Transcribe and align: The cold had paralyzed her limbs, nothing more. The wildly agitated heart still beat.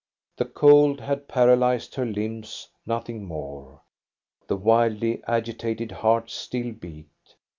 The 0.37 0.45
cold 0.45 0.99
had 1.01 1.27
paralyzed 1.27 1.93
her 1.93 2.07
limbs, 2.07 2.69
nothing 2.87 3.23
more. 3.23 3.83
The 4.47 4.55
wildly 4.55 5.21
agitated 5.27 5.91
heart 5.91 6.31
still 6.31 6.71
beat. 6.71 7.07